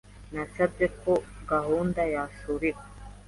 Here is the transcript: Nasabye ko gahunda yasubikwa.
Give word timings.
Nasabye 0.33 0.85
ko 1.01 1.13
gahunda 1.51 2.01
yasubikwa. 2.13 2.83